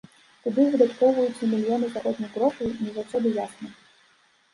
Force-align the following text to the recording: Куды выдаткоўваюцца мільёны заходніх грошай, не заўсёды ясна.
Куды 0.43 0.63
выдаткоўваюцца 0.75 1.49
мільёны 1.51 1.89
заходніх 1.97 2.29
грошай, 2.39 2.73
не 2.87 2.95
заўсёды 2.97 3.35
ясна. 3.45 3.67